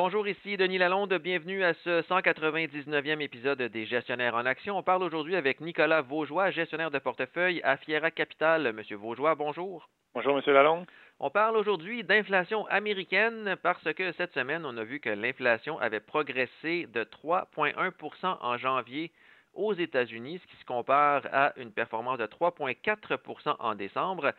[0.00, 1.12] Bonjour, ici Denis Lalonde.
[1.14, 4.78] Bienvenue à ce 199e épisode des Gestionnaires en Action.
[4.78, 8.72] On parle aujourd'hui avec Nicolas Vaugeois, gestionnaire de portefeuille à Fiera Capital.
[8.72, 9.88] Monsieur Vaugeois, bonjour.
[10.14, 10.86] Bonjour, Monsieur Lalonde.
[11.18, 15.98] On parle aujourd'hui d'inflation américaine parce que cette semaine, on a vu que l'inflation avait
[15.98, 19.10] progressé de 3,1% en janvier
[19.54, 24.32] aux États-Unis, ce qui se compare à une performance de 3,4% en décembre.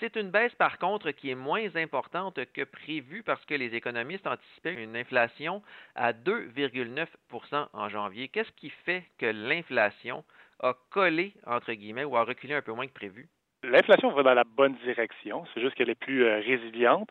[0.00, 4.26] C'est une baisse, par contre, qui est moins importante que prévu parce que les économistes
[4.26, 5.62] anticipaient une inflation
[5.94, 8.28] à 2,9% en janvier.
[8.28, 10.24] Qu'est-ce qui fait que l'inflation
[10.60, 13.28] a collé, entre guillemets, ou a reculé un peu moins que prévu?
[13.64, 15.44] L'inflation va dans la bonne direction.
[15.52, 17.08] C'est juste qu'elle est plus euh, résiliente.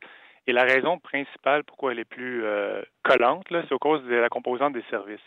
[0.48, 4.30] Et la raison principale pourquoi elle est plus euh, collante, c'est au cause de la
[4.30, 5.22] composante des services.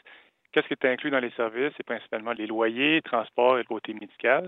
[0.55, 1.73] Qu'est-ce qui est inclus dans les services?
[1.77, 4.47] C'est principalement les loyers, transports et le côté médical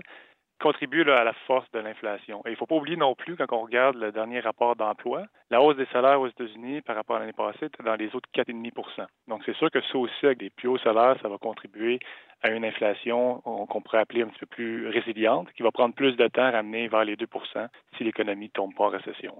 [0.57, 2.41] contribuent à la force de l'inflation.
[2.45, 5.25] Et il ne faut pas oublier non plus, quand on regarde le dernier rapport d'emploi,
[5.51, 8.29] la hausse des salaires aux États-Unis par rapport à l'année passée était dans les autres
[8.33, 11.99] 4,5% Donc, c'est sûr que ça aussi, avec des plus hauts salaires, ça va contribuer
[12.41, 16.15] à une inflation qu'on pourrait appeler un petit peu plus résiliente, qui va prendre plus
[16.15, 17.67] de temps à ramener vers les 2%
[17.97, 19.35] si l'économie ne tombe pas en récession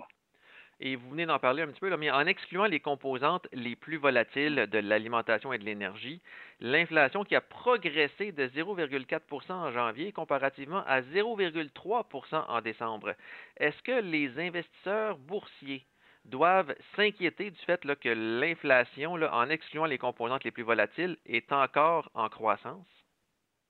[0.80, 3.98] et vous venez d'en parler un petit peu, mais en excluant les composantes les plus
[3.98, 6.22] volatiles de l'alimentation et de l'énergie,
[6.60, 13.14] l'inflation qui a progressé de 0,4% en janvier comparativement à 0,3% en décembre.
[13.58, 15.86] Est-ce que les investisseurs boursiers
[16.26, 22.12] doivent s'inquiéter du fait que l'inflation, en excluant les composantes les plus volatiles, est encore
[22.14, 22.86] en croissance?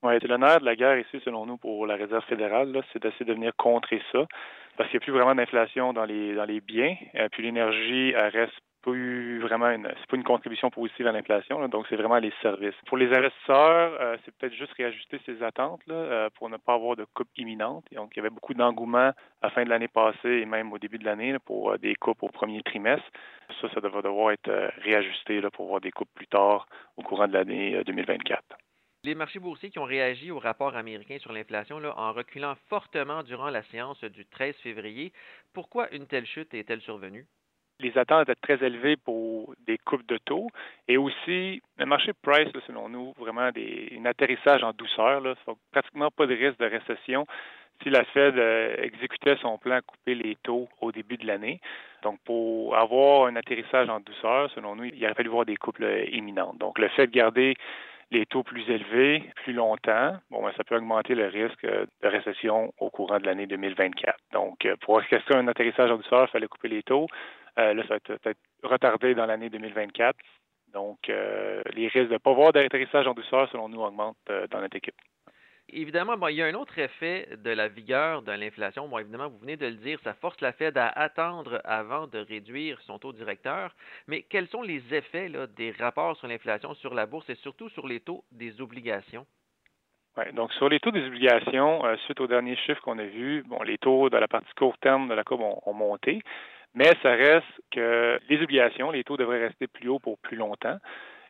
[0.04, 3.26] Oui, c'est l'honneur de la guerre ici, selon nous, pour la Réserve fédérale, c'est d'essayer
[3.26, 4.28] de venir contrer ça,
[4.78, 8.16] parce qu'il n'y a plus vraiment d'inflation dans les dans les biens, euh, puis l'énergie
[8.16, 8.54] reste
[8.84, 12.76] plus vraiment une c'est pas une contribution positive à l'inflation, donc c'est vraiment les services.
[12.86, 16.76] Pour les investisseurs, euh, c'est peut-être juste réajuster ses attentes là, euh, pour ne pas
[16.76, 17.86] avoir de coupe imminente.
[17.94, 20.78] donc il y avait beaucoup d'engouement à la fin de l'année passée et même au
[20.78, 23.08] début de l'année pour des coupes au premier trimestre.
[23.62, 24.52] Ça, ça devrait devoir être
[24.84, 28.44] réajusté là, pour voir des coupes plus tard au courant de l'année 2024.
[29.08, 33.50] Les marchés boursiers qui ont réagi au rapport américain sur l'inflation en reculant fortement durant
[33.50, 35.14] la séance du 13 février,
[35.54, 37.26] pourquoi une telle chute est-elle survenue?
[37.80, 40.50] Les attentes étaient très élevées pour des coupes de taux
[40.90, 45.22] et aussi le marché price, selon nous, vraiment des, un atterrissage en douceur.
[45.22, 45.36] Là,
[45.72, 47.26] pratiquement pas de risque de récession
[47.82, 51.62] si la Fed euh, exécutait son plan à couper les taux au début de l'année.
[52.04, 55.82] Donc, pour avoir un atterrissage en douceur, selon nous, il aurait fallu voir des coupes
[56.12, 56.58] imminentes.
[56.58, 57.56] Donc, le fait de garder
[58.12, 62.08] les taux plus élevés plus longtemps, bon, ben, ça peut augmenter le risque euh, de
[62.08, 64.18] récession au courant de l'année 2024.
[64.32, 67.08] Donc, euh, pour ce un atterrissage en douceur, il fallait couper les taux.
[67.60, 70.16] Euh, là, ça va être peut-être retardé dans l'année 2024.
[70.74, 74.18] Donc, les risques de ne pas voir d'atterrissage en douceur, selon nous, augmentent
[74.52, 74.94] dans notre équipe.
[75.70, 78.88] Évidemment, il y a un autre effet de la vigueur de l'inflation.
[78.88, 82.20] Bon, évidemment, vous venez de le dire, ça force la Fed à attendre avant de
[82.20, 83.76] réduire son taux directeur.
[84.08, 87.86] Mais quels sont les effets des rapports sur l'inflation sur la bourse et surtout sur
[87.86, 89.26] les taux des obligations?
[90.18, 93.44] Oui, donc sur les taux des obligations, euh, suite aux derniers chiffres qu'on a vus,
[93.46, 96.24] bon, les taux de la partie court terme de la courbe ont monté,
[96.74, 100.78] mais ça reste que les obligations, les taux devraient rester plus hauts pour plus longtemps.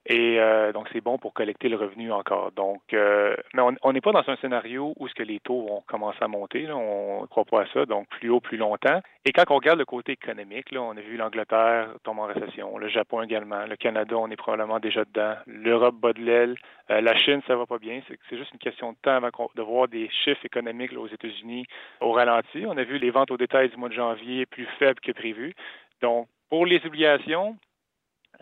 [0.10, 2.54] Et euh, donc, c'est bon pour collecter le revenu encore.
[2.54, 5.84] Donc, euh, mais on n'est pas dans un scénario où ce que les taux vont
[5.86, 6.66] commencer à monter.
[6.72, 7.86] On ne croit pas à ça.
[7.86, 9.02] Donc, plus haut, plus longtemps.
[9.26, 12.78] Et quand on regarde le côté économique, là, on a vu l'Angleterre tomber en récession,
[12.78, 16.56] le Japon également, le Canada, on est probablement déjà dedans, l'Europe bat de l'aile,
[16.90, 18.00] euh, la Chine, ça va pas bien.
[18.08, 21.66] C'est juste une question de temps avant de voir des chiffres économiques aux États-Unis
[22.00, 22.64] au ralenti.
[22.66, 25.54] On a vu les ventes au détail du mois de janvier plus faibles que prévu.
[26.02, 27.58] Donc, pour les obligations,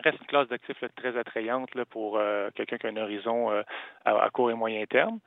[0.04, 3.62] reste une classe d'actifs très attrayante pour euh, quelqu'un qui a un horizon euh,
[4.04, 5.18] à, court et moyen terme.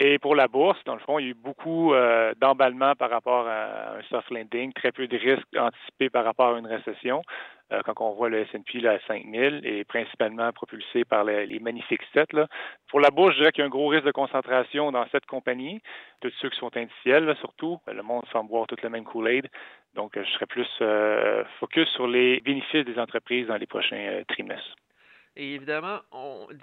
[0.00, 3.10] Et pour la bourse, dans le fond, il y a eu beaucoup euh, d'emballement par
[3.10, 7.22] rapport à un soft landing, très peu de risques anticipés par rapport à une récession.
[7.72, 12.32] Euh, quand on voit le S&P à 5000 et principalement propulsé par les, magnifiques 7.
[12.32, 12.46] Là.
[12.88, 15.26] Pour la bourse, je dirais qu'il y a un gros risque de concentration dans cette
[15.26, 15.82] compagnie,
[16.22, 17.80] de ceux qui sont indiciels surtout.
[17.92, 19.48] Le monde semble boire tout le même Kool-Aid.
[19.94, 24.76] Donc, je serais plus euh, focus sur les bénéfices des entreprises dans les prochains trimestres.
[25.34, 25.98] Et évidemment,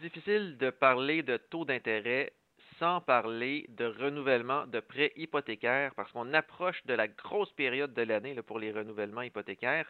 [0.01, 2.31] difficile de parler de taux d'intérêt
[2.79, 8.01] sans parler de renouvellement de prêts hypothécaires, parce qu'on approche de la grosse période de
[8.01, 9.89] l'année pour les renouvellements hypothécaires.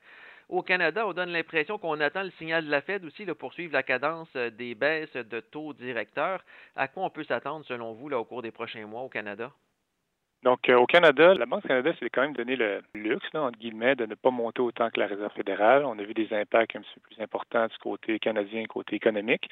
[0.49, 3.73] Au Canada, on donne l'impression qu'on attend le signal de la Fed aussi pour suivre
[3.73, 6.43] la cadence euh, des baisses de taux directeurs.
[6.75, 9.51] À quoi on peut s'attendre, selon vous, là, au cours des prochains mois au Canada?
[10.43, 13.57] Donc, euh, au Canada, la Banque du Canada s'est quand même donné le luxe, entre
[13.57, 15.83] guillemets, de ne pas monter autant que la Réserve fédérale.
[15.85, 19.49] On a vu des impacts un petit peu plus importants du côté canadien, côté économique.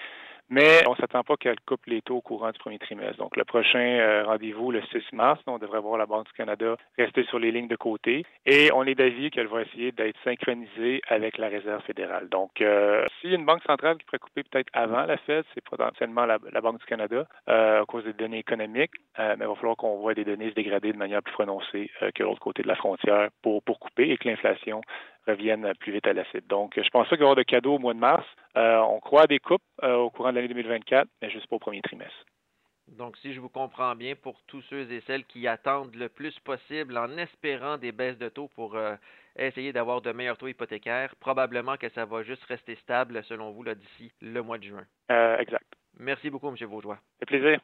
[0.53, 3.17] Mais on ne s'attend pas qu'elle coupe les taux au courant du premier trimestre.
[3.17, 6.75] Donc, le prochain euh, rendez-vous, le 6 mars, on devrait voir la Banque du Canada
[6.95, 11.01] rester sur les lignes de côté et on est d'avis qu'elle va essayer d'être synchronisée
[11.07, 12.29] avec la Réserve fédérale.
[12.29, 15.43] Donc, euh, s'il y a une banque centrale qui pourrait couper peut-être avant la Fed,
[15.55, 19.55] c'est potentiellement la, Banque du Canada euh, à cause des données économiques, mais il va
[19.55, 22.67] falloir qu'on voit des données se dégrader de manière plus prononcée que l'autre côté de
[22.67, 24.81] la frontière pour, pour couper et que l'inflation
[25.27, 26.47] reviennent plus vite à l'acide.
[26.47, 28.25] Donc, je pense pas qu'il y aura de cadeaux au mois de mars.
[28.57, 31.55] Euh, on croit à des coupes euh, au courant de l'année 2024, mais juste pas
[31.55, 32.25] au premier trimestre.
[32.87, 36.37] Donc, si je vous comprends bien, pour tous ceux et celles qui attendent le plus
[36.39, 38.95] possible en espérant des baisses de taux pour euh,
[39.37, 43.63] essayer d'avoir de meilleurs taux hypothécaires, probablement que ça va juste rester stable, selon vous,
[43.63, 44.85] d'ici le mois de juin.
[45.39, 45.65] exact.
[45.97, 46.55] Merci beaucoup, M.
[46.67, 46.99] Vaujoie.
[47.19, 47.59] C'est plaisir.